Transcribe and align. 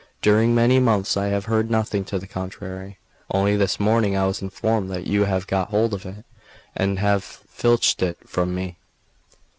During 0.23 0.55
many 0.55 0.79
months 0.79 1.15
I 1.15 1.27
have 1.27 1.45
heard 1.45 1.69
nothing 1.69 2.03
to 2.05 2.17
the 2.17 2.25
contrary; 2.25 2.97
only 3.29 3.55
this 3.55 3.79
morning 3.79 4.17
I 4.17 4.25
was 4.25 4.41
informed 4.41 4.89
that 4.89 5.05
you 5.05 5.25
have 5.25 5.45
got 5.45 5.69
hold 5.69 5.93
of 5.93 6.07
it, 6.07 6.25
and 6.75 6.97
have 6.97 7.23
filched 7.23 8.01
it 8.01 8.17
from 8.27 8.55
me. 8.55 8.77